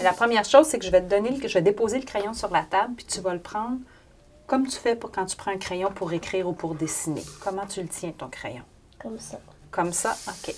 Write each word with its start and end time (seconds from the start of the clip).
La 0.00 0.12
première 0.12 0.44
chose, 0.44 0.66
c'est 0.66 0.78
que 0.78 0.84
je 0.84 0.90
vais 0.90 1.00
te 1.02 1.08
donner, 1.10 1.30
le- 1.30 1.48
je 1.48 1.54
vais 1.54 1.62
déposer 1.62 1.98
le 1.98 2.04
crayon 2.04 2.32
sur 2.32 2.50
la 2.50 2.62
table, 2.62 2.94
puis 2.96 3.04
tu 3.06 3.20
vas 3.20 3.34
le 3.34 3.40
prendre 3.40 3.78
comme 4.46 4.66
tu 4.66 4.76
fais 4.78 4.96
pour 4.96 5.10
quand 5.10 5.26
tu 5.26 5.36
prends 5.36 5.50
un 5.50 5.58
crayon 5.58 5.90
pour 5.90 6.12
écrire 6.12 6.48
ou 6.48 6.52
pour 6.52 6.74
dessiner. 6.74 7.22
Comment 7.44 7.66
tu 7.66 7.82
le 7.82 7.88
tiens, 7.88 8.12
ton 8.16 8.28
crayon? 8.28 8.62
Comme 8.98 9.18
ça. 9.18 9.38
Comme 9.70 9.92
ça? 9.92 10.16
OK. 10.28 10.54